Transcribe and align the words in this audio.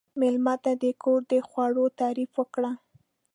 مېلمه 0.19 0.55
ته 0.63 0.71
د 0.81 0.85
کور 1.03 1.19
د 1.31 1.33
خوړو 1.47 1.85
تعریف 1.99 2.31
وکړئ. 2.39 2.73